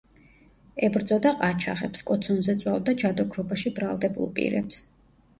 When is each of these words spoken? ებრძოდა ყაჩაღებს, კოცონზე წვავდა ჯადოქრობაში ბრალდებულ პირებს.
ებრძოდა 0.85 1.33
ყაჩაღებს, 1.41 2.01
კოცონზე 2.07 2.55
წვავდა 2.63 2.95
ჯადოქრობაში 3.01 3.73
ბრალდებულ 3.81 4.31
პირებს. 4.41 4.81